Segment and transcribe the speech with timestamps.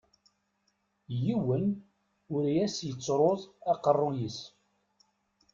[1.23, 1.65] Yiwen
[2.33, 4.39] ur as-yettruẓ aqerruy-is.